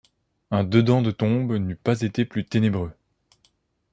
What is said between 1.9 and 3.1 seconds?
été plus ténébreux.